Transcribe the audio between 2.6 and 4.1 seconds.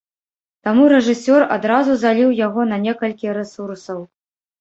на некалькі рэсурсаў.